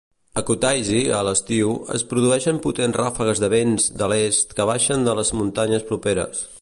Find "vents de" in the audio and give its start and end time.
3.55-4.09